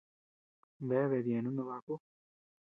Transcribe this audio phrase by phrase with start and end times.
[0.87, 1.95] Bea bedyenu noo baku.